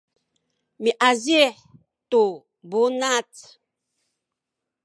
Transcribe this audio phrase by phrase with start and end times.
[0.83, 1.55] miazih
[2.09, 2.23] tu
[2.69, 3.31] bunac